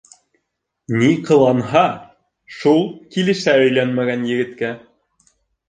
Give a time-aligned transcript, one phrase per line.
[1.01, 1.83] Ни ҡыланһа,
[2.57, 2.83] шул
[3.17, 4.75] килешә өйләнмәгән егеткә.